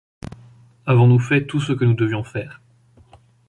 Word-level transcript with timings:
avons-nous 0.87 1.19
fait 1.19 1.45
tout 1.45 1.61
ce 1.61 1.73
que 1.73 1.85
nous 1.85 1.93
devions 1.93 2.23
faire? 2.23 2.59